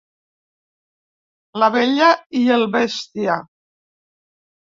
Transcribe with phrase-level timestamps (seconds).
[1.63, 2.09] La bella
[2.41, 3.35] i el bèstia.